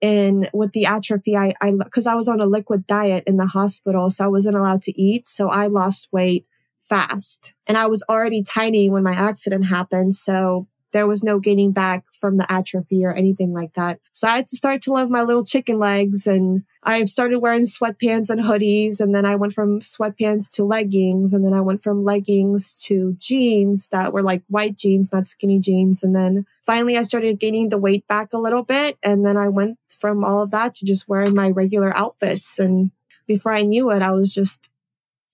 [0.00, 3.46] and with the atrophy i i because i was on a liquid diet in the
[3.46, 6.46] hospital so i wasn't allowed to eat so i lost weight
[6.88, 7.52] fast.
[7.66, 10.14] And I was already tiny when my accident happened.
[10.14, 14.00] So there was no gaining back from the atrophy or anything like that.
[14.14, 17.64] So I had to start to love my little chicken legs and I started wearing
[17.64, 19.00] sweatpants and hoodies.
[19.00, 21.34] And then I went from sweatpants to leggings.
[21.34, 25.58] And then I went from leggings to jeans that were like white jeans, not skinny
[25.58, 26.02] jeans.
[26.02, 28.96] And then finally I started gaining the weight back a little bit.
[29.02, 32.58] And then I went from all of that to just wearing my regular outfits.
[32.58, 32.90] And
[33.26, 34.68] before I knew it, I was just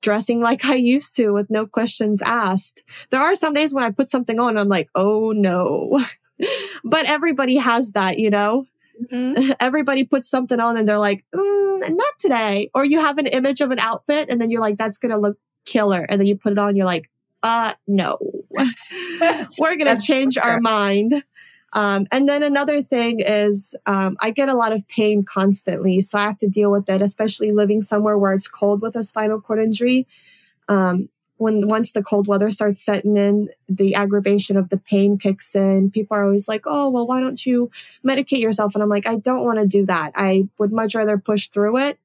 [0.02, 2.82] dressing like I used to with no questions asked.
[3.10, 6.04] There are some days when I put something on, I'm like, oh no.
[6.84, 8.66] but everybody has that, you know?
[9.10, 9.52] Mm-hmm.
[9.60, 12.70] Everybody puts something on and they're like, mm, not today.
[12.74, 15.18] Or you have an image of an outfit and then you're like, that's going to
[15.18, 16.04] look killer.
[16.08, 17.08] And then you put it on, you're like,
[17.42, 18.18] uh, no,
[19.58, 21.24] we're going to change our mind.
[21.74, 26.18] Um, and then another thing is um, I get a lot of pain constantly, so
[26.18, 29.40] I have to deal with it, especially living somewhere where it's cold with a spinal
[29.40, 30.06] cord injury.
[30.68, 31.08] Um,
[31.38, 35.90] when once the cold weather starts setting in, the aggravation of the pain kicks in.
[35.90, 37.70] People are always like, "Oh, well, why don't you
[38.06, 40.12] medicate yourself?" And I'm like, I don't want to do that.
[40.14, 41.98] I would much rather push through it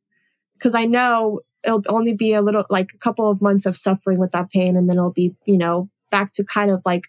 [0.53, 4.17] because I know it'll only be a little, like a couple of months of suffering
[4.17, 7.03] with that pain, and then it'll be, you know, back to kind of like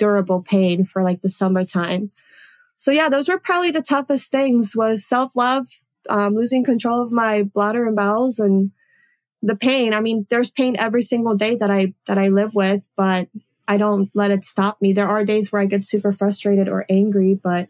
[0.00, 2.10] durable pain for like the summertime.
[2.78, 5.66] So yeah, those were probably the toughest things was self-love,
[6.08, 8.72] um, losing control of my bladder and bowels and
[9.42, 9.94] the pain.
[9.94, 13.28] I mean, there's pain every single day that I, that I live with, but
[13.68, 14.92] I don't let it stop me.
[14.92, 17.68] There are days where I get super frustrated or angry, but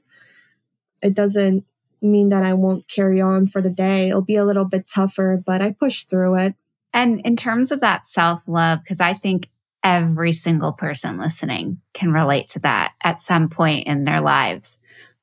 [1.02, 1.64] it doesn't,
[2.02, 4.08] mean that I won't carry on for the day.
[4.08, 6.54] It'll be a little bit tougher, but I push through it.
[6.92, 9.48] And in terms of that self love, because I think
[9.82, 14.78] every single person listening can relate to that at some point in their lives.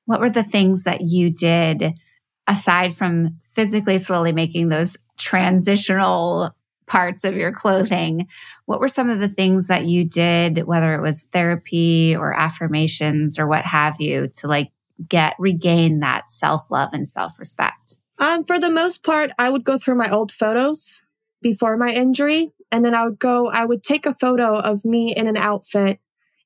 [0.06, 1.94] What were the things that you did
[2.48, 6.56] aside from physically slowly making those transitional
[6.88, 8.28] parts of your clothing?
[8.66, 13.38] What were some of the things that you did, whether it was therapy or affirmations
[13.38, 14.72] or what have you, to like
[15.08, 17.96] get regain that self love and self respect?
[18.20, 21.04] Um, for the most part, I would go through my old photos
[21.42, 22.52] before my injury.
[22.72, 26.00] And then I would go, I would take a photo of me in an outfit.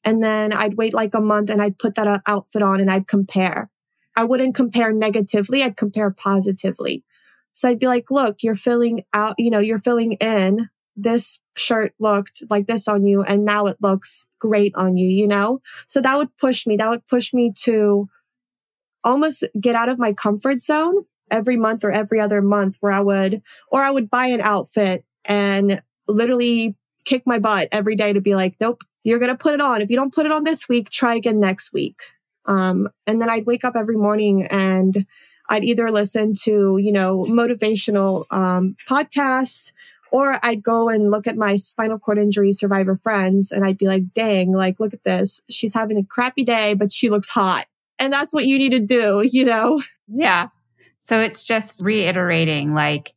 [0.03, 2.89] And then I'd wait like a month and I'd put that uh, outfit on and
[2.89, 3.69] I'd compare.
[4.15, 5.63] I wouldn't compare negatively.
[5.63, 7.03] I'd compare positively.
[7.53, 10.69] So I'd be like, look, you're filling out, you know, you're filling in.
[10.95, 15.27] This shirt looked like this on you and now it looks great on you, you
[15.27, 15.61] know?
[15.87, 16.77] So that would push me.
[16.77, 18.09] That would push me to
[19.03, 23.01] almost get out of my comfort zone every month or every other month where I
[23.01, 28.21] would, or I would buy an outfit and literally kick my butt every day to
[28.21, 29.81] be like, nope, you're going to put it on.
[29.81, 32.01] If you don't put it on this week, try again next week.
[32.45, 35.05] Um, and then I'd wake up every morning and
[35.49, 39.71] I'd either listen to, you know, motivational um, podcasts
[40.11, 43.87] or I'd go and look at my spinal cord injury survivor friends and I'd be
[43.87, 45.41] like, dang, like, look at this.
[45.49, 47.65] She's having a crappy day, but she looks hot.
[47.97, 49.81] And that's what you need to do, you know?
[50.07, 50.49] Yeah.
[50.99, 53.13] So it's just reiterating like,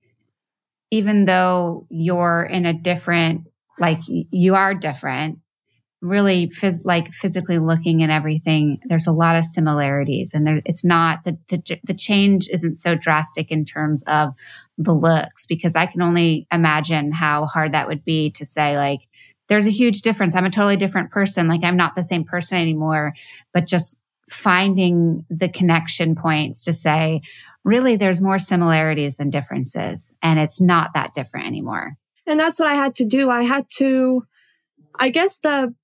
[0.90, 5.38] even though you're in a different, like you are different,
[6.00, 10.34] really phys- like physically looking at everything, there's a lot of similarities.
[10.34, 14.34] And there, it's not the, the, the change isn't so drastic in terms of
[14.76, 19.08] the looks, because I can only imagine how hard that would be to say, like,
[19.48, 20.34] there's a huge difference.
[20.34, 21.48] I'm a totally different person.
[21.48, 23.14] Like, I'm not the same person anymore,
[23.52, 23.96] but just
[24.28, 27.20] finding the connection points to say,
[27.64, 31.96] really there's more similarities than differences and it's not that different anymore.
[32.26, 33.30] And that's what I had to do.
[33.30, 34.26] I had to,
[35.00, 35.74] I guess the,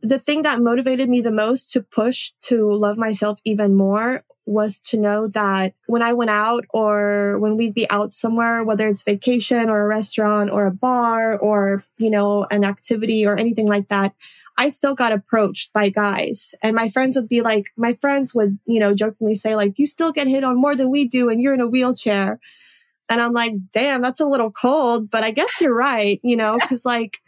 [0.00, 4.78] the thing that motivated me the most to push to love myself even more was
[4.78, 9.02] to know that when I went out or when we'd be out somewhere, whether it's
[9.02, 13.88] vacation or a restaurant or a bar or, you know, an activity or anything like
[13.88, 14.14] that,
[14.56, 18.58] I still got approached by guys and my friends would be like, my friends would,
[18.66, 21.40] you know, jokingly say like, you still get hit on more than we do and
[21.40, 22.38] you're in a wheelchair.
[23.08, 26.58] And I'm like, damn, that's a little cold, but I guess you're right, you know,
[26.68, 27.18] cause like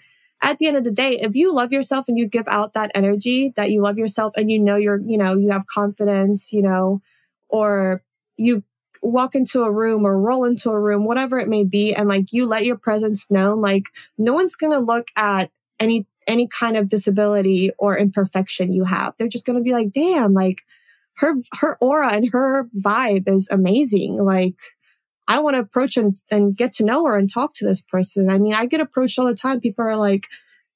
[0.46, 2.92] at the end of the day, if you love yourself and you give out that
[2.94, 6.62] energy that you love yourself and you know you're, you know, you have confidence, you
[6.62, 7.02] know,
[7.48, 8.02] or
[8.36, 8.62] you
[9.02, 12.32] walk into a room or roll into a room, whatever it may be, and like
[12.32, 16.88] you let your presence known, like no one's gonna look at any any kind of
[16.88, 19.14] disability or imperfection you have.
[19.18, 20.62] They're just going to be like, damn, like
[21.18, 24.16] her, her aura and her vibe is amazing.
[24.16, 24.58] Like,
[25.28, 28.30] I want to approach and, and get to know her and talk to this person.
[28.30, 29.60] I mean, I get approached all the time.
[29.60, 30.28] People are like,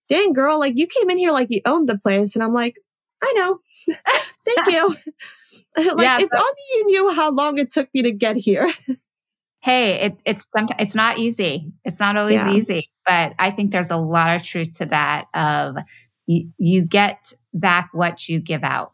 [0.08, 2.34] dang girl, like you came in here like you owned the place.
[2.34, 2.76] And I'm like,
[3.22, 3.60] I know.
[4.44, 4.88] Thank you.
[5.94, 8.70] like yeah, if so- only you knew how long it took me to get here.
[9.60, 11.72] hey, it, it's sometimes it's not easy.
[11.84, 12.52] It's not always yeah.
[12.52, 15.26] easy, but I think there's a lot of truth to that.
[15.32, 15.76] Of
[16.26, 18.92] you, you get back what you give out.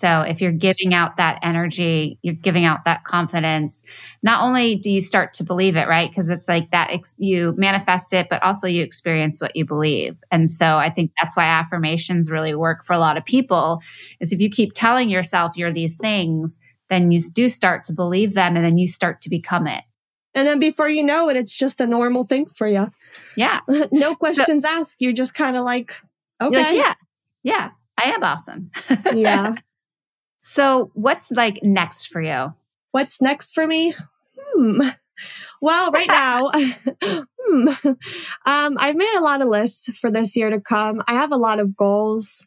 [0.00, 3.82] So if you're giving out that energy, you're giving out that confidence.
[4.22, 6.10] Not only do you start to believe it, right?
[6.10, 10.18] Because it's like that ex- you manifest it, but also you experience what you believe.
[10.30, 13.82] And so I think that's why affirmations really work for a lot of people.
[14.20, 16.58] Is if you keep telling yourself you're these things,
[16.88, 19.84] then you do start to believe them and then you start to become it.
[20.34, 22.88] And then before you know it, it's just a normal thing for you.
[23.36, 23.60] Yeah.
[23.92, 24.96] no questions so, asked.
[24.98, 25.94] You're just kind of like,
[26.40, 26.56] okay.
[26.56, 26.94] Like, yeah.
[27.42, 27.70] Yeah.
[27.98, 28.70] I am awesome.
[29.14, 29.56] yeah.
[30.40, 32.54] So what's like next for you?
[32.92, 33.94] What's next for me?
[34.38, 34.88] Hmm.
[35.60, 36.50] Well, right now,
[37.04, 37.68] hmm,
[38.46, 41.02] um, I've made a lot of lists for this year to come.
[41.06, 42.46] I have a lot of goals.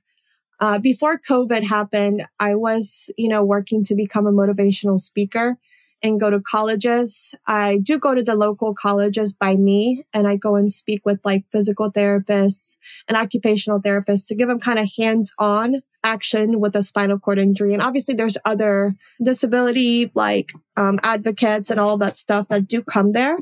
[0.59, 5.57] Uh, before COVID happened, I was, you know, working to become a motivational speaker
[6.01, 7.33] and go to colleges.
[7.47, 11.19] I do go to the local colleges by me and I go and speak with
[11.23, 16.75] like physical therapists and occupational therapists to give them kind of hands on action with
[16.75, 17.73] a spinal cord injury.
[17.73, 23.11] And obviously there's other disability like um, advocates and all that stuff that do come
[23.11, 23.37] there.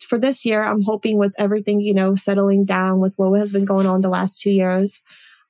[0.00, 3.64] For this year, I'm hoping with everything, you know, settling down with what has been
[3.64, 5.02] going on the last two years,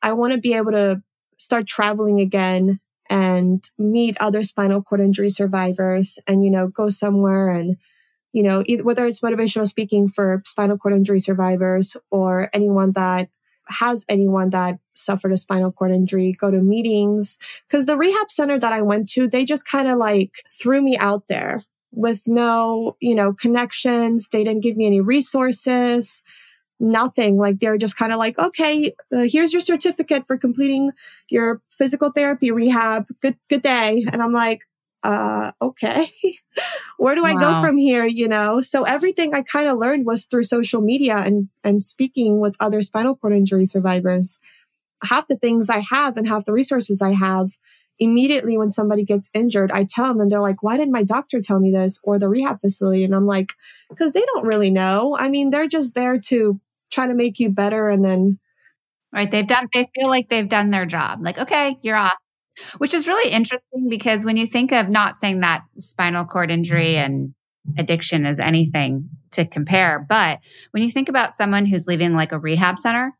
[0.02, 1.02] I want to be able to
[1.36, 7.48] start traveling again and meet other spinal cord injury survivors and, you know, go somewhere
[7.50, 7.76] and,
[8.32, 13.28] you know, whether it's motivational speaking for spinal cord injury survivors or anyone that
[13.68, 17.38] has anyone that suffered a spinal cord injury go to meetings.
[17.70, 20.96] Cause the rehab center that I went to, they just kind of like threw me
[20.98, 24.28] out there with no, you know, connections.
[24.28, 26.22] They didn't give me any resources,
[26.78, 27.38] nothing.
[27.38, 30.92] Like they're just kind of like, okay, uh, here's your certificate for completing
[31.30, 33.06] your physical therapy rehab.
[33.22, 34.04] Good, good day.
[34.12, 34.60] And I'm like,
[35.02, 36.08] uh, okay,
[36.98, 38.06] where do I go from here?
[38.06, 42.40] You know, so everything I kind of learned was through social media and, and speaking
[42.40, 44.40] with other spinal cord injury survivors.
[45.04, 47.50] Half the things I have and half the resources I have
[47.98, 51.40] immediately when somebody gets injured, I tell them and they're like, why didn't my doctor
[51.40, 53.04] tell me this or the rehab facility?
[53.04, 53.52] And I'm like,
[53.88, 55.16] because they don't really know.
[55.18, 58.38] I mean, they're just there to try to make you better and then.
[59.12, 59.30] Right.
[59.30, 61.20] They've done, they feel like they've done their job.
[61.22, 62.16] Like, okay, you're off.
[62.78, 66.94] Which is really interesting because when you think of not saying that spinal cord injury
[66.94, 67.04] mm-hmm.
[67.04, 67.34] and
[67.78, 70.40] addiction is anything to compare, but
[70.70, 73.12] when you think about someone who's leaving like a rehab center,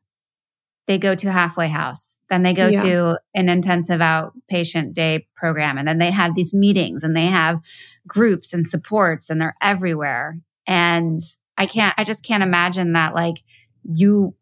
[0.87, 2.83] they go to a halfway house, then they go yeah.
[2.83, 7.61] to an intensive outpatient day program, and then they have these meetings and they have
[8.07, 10.39] groups and supports and they're everywhere.
[10.67, 11.21] And
[11.59, 13.37] I can't, I just can't imagine that like
[13.83, 14.35] you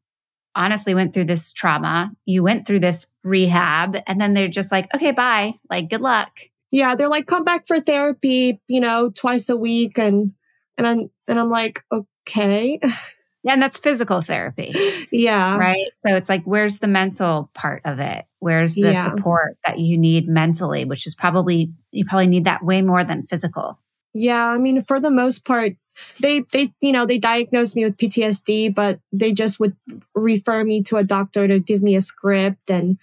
[0.54, 4.92] honestly went through this trauma, you went through this rehab, and then they're just like,
[4.94, 5.54] okay, bye.
[5.70, 6.40] Like, good luck.
[6.70, 9.98] Yeah, they're like, come back for therapy, you know, twice a week.
[9.98, 10.32] And
[10.76, 12.80] and I'm and I'm like, okay.
[13.44, 14.72] Yeah, and that's physical therapy.
[15.12, 15.56] Yeah.
[15.58, 15.90] Right.
[15.96, 18.24] So it's like, where's the mental part of it?
[18.40, 19.10] Where's the yeah.
[19.10, 23.24] support that you need mentally, which is probably, you probably need that way more than
[23.24, 23.78] physical.
[24.12, 24.44] Yeah.
[24.44, 25.74] I mean, for the most part,
[26.20, 29.76] they they you know they diagnosed me with PTSD, but they just would
[30.14, 32.98] refer me to a doctor to give me a script and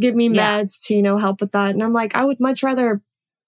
[0.00, 0.64] give me meds yeah.
[0.86, 1.70] to you know help with that.
[1.70, 3.02] And I'm like, I would much rather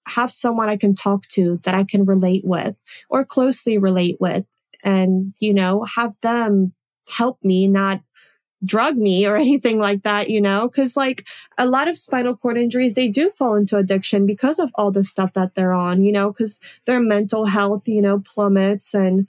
[0.06, 2.76] have someone I can talk to that I can relate with
[3.08, 4.44] or closely relate with,
[4.82, 6.74] and you know have them
[7.08, 8.00] help me, not
[8.64, 11.26] drug me or anything like that, you know, because like
[11.58, 15.02] a lot of spinal cord injuries, they do fall into addiction because of all the
[15.02, 19.26] stuff that they're on, you know, because their mental health, you know, plummets and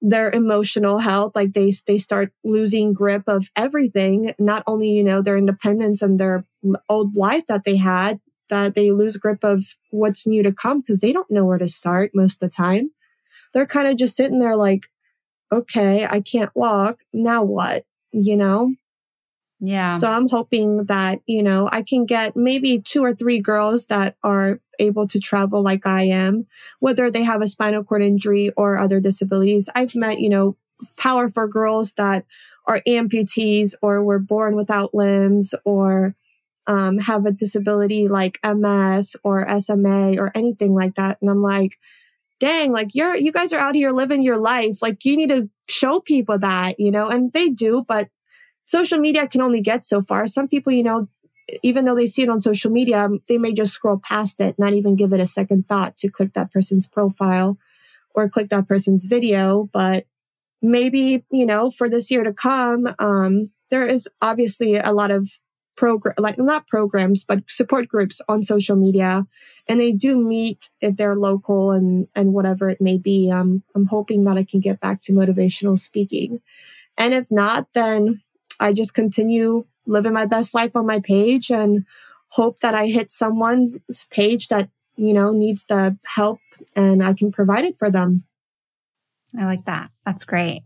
[0.00, 5.22] their emotional health, like they, they start losing grip of everything, not only, you know,
[5.22, 6.44] their independence and their
[6.88, 11.00] old life that they had, that they lose grip of what's new to come because
[11.00, 12.90] they don't know where to start most of the time.
[13.52, 14.88] They're kind of just sitting there like,
[15.52, 17.02] okay, I can't walk.
[17.12, 17.84] Now what?
[18.12, 18.72] You know?
[19.60, 19.92] Yeah.
[19.92, 24.16] So I'm hoping that, you know, I can get maybe two or three girls that
[24.22, 26.46] are able to travel like I am,
[26.78, 29.68] whether they have a spinal cord injury or other disabilities.
[29.74, 30.56] I've met, you know,
[30.96, 32.24] powerful girls that
[32.66, 36.14] are amputees or were born without limbs or
[36.68, 41.18] um, have a disability like MS or SMA or anything like that.
[41.20, 41.78] And I'm like,
[42.38, 44.80] dang, like you're, you guys are out here living your life.
[44.82, 48.08] Like you need to show people that, you know, and they do, but
[48.66, 50.26] social media can only get so far.
[50.26, 51.08] Some people, you know,
[51.62, 54.74] even though they see it on social media, they may just scroll past it, not
[54.74, 57.58] even give it a second thought to click that person's profile
[58.14, 59.68] or click that person's video.
[59.72, 60.06] But
[60.60, 65.30] maybe, you know, for this year to come, um, there is obviously a lot of
[65.78, 69.24] program, like not programs, but support groups on social media.
[69.68, 73.30] And they do meet if they're local and, and whatever it may be.
[73.30, 76.40] Um, I'm hoping that I can get back to motivational speaking.
[76.96, 78.20] And if not, then
[78.58, 81.84] I just continue living my best life on my page and
[82.30, 83.76] hope that I hit someone's
[84.10, 86.40] page that, you know, needs the help
[86.74, 88.24] and I can provide it for them.
[89.36, 89.90] I like that.
[90.06, 90.62] That's great.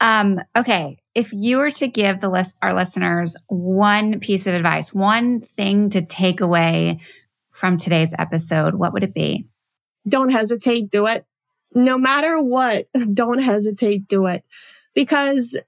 [0.00, 0.96] Um, okay.
[1.14, 5.90] If you were to give the list, our listeners one piece of advice, one thing
[5.90, 7.00] to take away
[7.50, 9.46] from today's episode, what would it be?
[10.08, 11.24] Don't hesitate, do it.
[11.74, 14.44] No matter what, don't hesitate, do it.
[14.94, 15.58] Because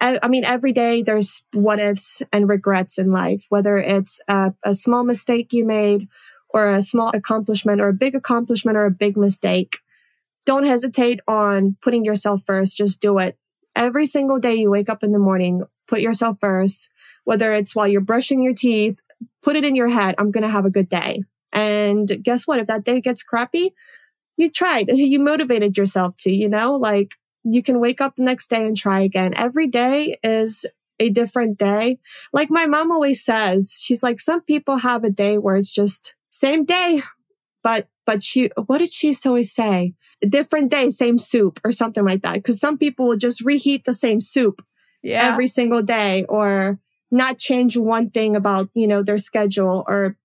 [0.00, 4.74] I, mean, every day there's what ifs and regrets in life, whether it's a, a
[4.74, 6.08] small mistake you made
[6.50, 9.78] or a small accomplishment or a big accomplishment or a big mistake
[10.46, 12.76] don't hesitate on putting yourself first.
[12.76, 13.38] Just do it.
[13.76, 16.88] Every single day you wake up in the morning, put yourself first,
[17.24, 19.00] whether it's while you're brushing your teeth,
[19.42, 20.14] put it in your head.
[20.18, 21.24] I'm going to have a good day.
[21.52, 22.58] And guess what?
[22.58, 23.74] If that day gets crappy,
[24.36, 27.14] you tried, you motivated yourself to, you know, like
[27.44, 29.32] you can wake up the next day and try again.
[29.36, 30.64] Every day is
[30.98, 31.98] a different day.
[32.32, 36.14] Like my mom always says, she's like, some people have a day where it's just
[36.30, 37.02] same day,
[37.62, 39.94] but, but she, what did she always say?
[40.26, 42.42] Different day, same soup or something like that.
[42.44, 44.64] Cause some people will just reheat the same soup
[45.02, 45.22] yeah.
[45.22, 46.78] every single day or
[47.10, 50.16] not change one thing about, you know, their schedule or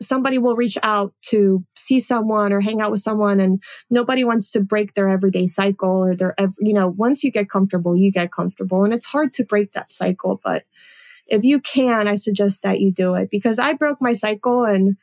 [0.00, 4.50] somebody will reach out to see someone or hang out with someone and nobody wants
[4.52, 8.32] to break their everyday cycle or their you know once you get comfortable you get
[8.32, 10.64] comfortable and it's hard to break that cycle but
[11.26, 14.96] if you can i suggest that you do it because i broke my cycle and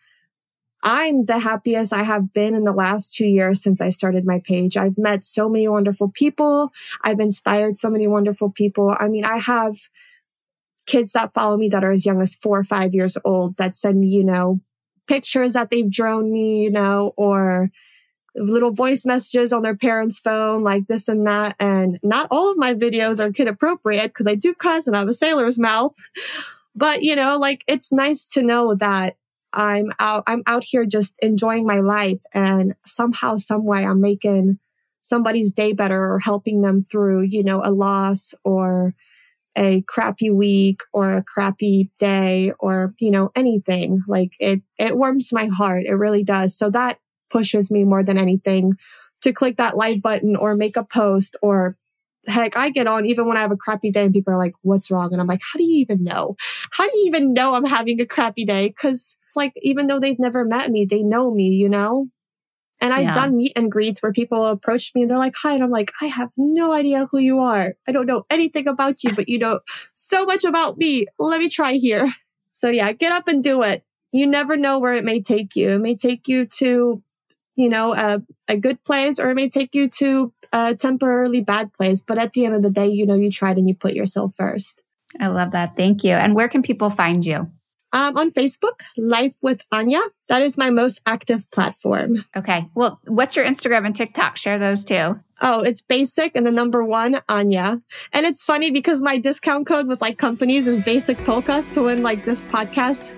[0.86, 4.40] i'm the happiest i have been in the last 2 years since i started my
[4.46, 6.72] page i've met so many wonderful people
[7.04, 9.76] i've inspired so many wonderful people i mean i have
[10.86, 13.76] kids that follow me that are as young as 4 or 5 years old that
[13.76, 14.62] send me you know
[15.08, 17.70] pictures that they've drawn me, you know, or
[18.36, 21.56] little voice messages on their parents' phone, like this and that.
[21.60, 25.00] And not all of my videos are kid appropriate because I do cuss and I
[25.00, 25.96] have a sailor's mouth.
[26.78, 29.16] But, you know, like it's nice to know that
[29.56, 34.60] I'm out, I'm out here just enjoying my life and somehow, some way I'm making
[35.02, 38.94] somebody's day better or helping them through, you know, a loss or
[39.58, 44.04] a crappy week or a crappy day or, you know, anything.
[44.08, 45.86] Like it, it warms my heart.
[45.86, 46.58] It really does.
[46.58, 47.00] So that
[47.30, 48.74] pushes me more than anything
[49.22, 51.78] to click that like button or make a post or
[52.28, 54.54] heck, I get on even when I have a crappy day and people are like,
[54.62, 55.10] what's wrong?
[55.12, 56.36] And I'm like, how do you even know?
[56.72, 58.70] How do you even know I'm having a crappy day?
[58.72, 62.08] Cause like, even though they've never met me, they know me, you know?
[62.82, 63.14] And I've yeah.
[63.14, 65.54] done meet and greets where people approach me and they're like, hi.
[65.54, 67.74] And I'm like, I have no idea who you are.
[67.88, 69.62] I don't know anything about you, but you know
[69.94, 71.08] so much about me.
[71.18, 72.14] Let me try here.
[72.52, 73.84] So yeah, get up and do it.
[74.12, 75.70] You never know where it may take you.
[75.72, 77.02] It may take you to,
[77.56, 81.74] you know, a, a good place or it may take you to a temporarily bad
[81.74, 82.02] place.
[82.02, 84.34] But at the end of the day, you know, you tried and you put yourself
[84.36, 84.82] first.
[85.20, 85.78] I love that.
[85.78, 86.12] Thank you.
[86.12, 87.50] And where can people find you?
[87.96, 90.02] Um, on Facebook, Life with Ania.
[90.28, 92.26] That is my most active platform.
[92.36, 92.68] Okay.
[92.76, 94.36] Well, what's your Instagram and TikTok?
[94.36, 95.18] Share those too.
[95.42, 97.82] Oh, it's basic and the number one, Ania.
[98.12, 101.64] And it's funny because my discount code with like companies is basic polka.
[101.64, 103.10] So in like this podcast,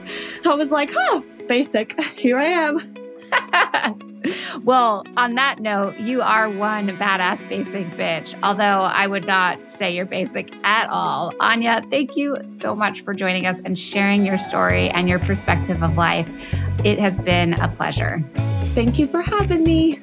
[0.45, 1.99] I was like, huh, basic.
[2.11, 4.03] Here I am.
[4.63, 9.95] well, on that note, you are one badass basic bitch, although I would not say
[9.95, 11.31] you're basic at all.
[11.33, 15.83] Ania, thank you so much for joining us and sharing your story and your perspective
[15.83, 16.27] of life.
[16.83, 18.23] It has been a pleasure.
[18.73, 19.99] Thank you for having me.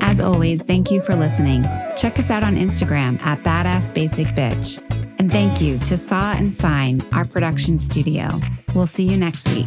[0.00, 1.64] As always, thank you for listening.
[1.96, 4.82] Check us out on Instagram at Badass Basic Bitch.
[5.18, 8.40] And thank you to Saw and Sign, our production studio.
[8.74, 9.66] We'll see you next week.